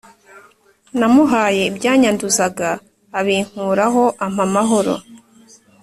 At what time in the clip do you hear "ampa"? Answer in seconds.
4.25-4.43